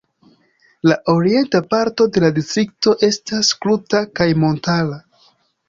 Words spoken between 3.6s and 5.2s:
kruta kaj montara.